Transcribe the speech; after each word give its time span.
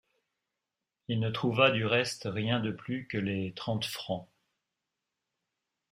Il 1.09 1.19
ne 1.19 1.29
trouva 1.29 1.69
du 1.69 1.85
reste 1.85 2.23
rien 2.25 2.59
de 2.59 2.71
plus 2.71 3.07
que 3.07 3.19
les 3.19 3.53
trente 3.53 3.85
francs. 3.85 4.27